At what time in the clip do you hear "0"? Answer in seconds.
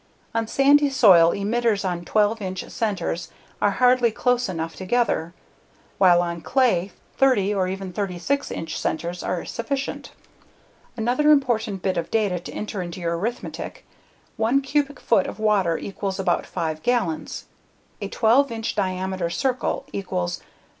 20.39-20.45